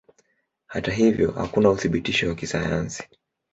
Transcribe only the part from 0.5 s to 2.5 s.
Hata hivyo hakuna uthibitisho wa